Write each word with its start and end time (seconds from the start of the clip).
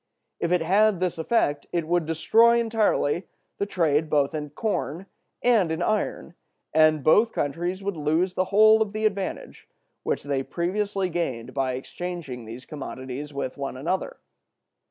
If 0.39 0.51
it 0.51 0.61
had 0.63 0.99
this 0.99 1.19
effect, 1.19 1.67
it 1.71 1.87
would 1.87 2.07
destroy 2.07 2.59
entirely 2.59 3.27
the 3.59 3.67
trade 3.67 4.09
both 4.09 4.33
in 4.33 4.49
corn 4.49 5.05
and 5.43 5.71
in 5.71 5.83
iron, 5.83 6.33
and 6.73 7.03
both 7.03 7.31
countries 7.31 7.83
would 7.83 7.95
lose 7.95 8.33
the 8.33 8.45
whole 8.45 8.81
of 8.81 8.93
the 8.93 9.05
advantage 9.05 9.69
which 10.01 10.23
they 10.23 10.41
previously 10.41 11.07
gained 11.11 11.53
by 11.53 11.73
exchanging 11.73 12.45
those 12.45 12.65
commodities 12.65 13.31
with 13.31 13.57
one 13.57 13.77
another. 13.77 14.17